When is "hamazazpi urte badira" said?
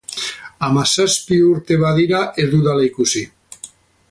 0.67-2.23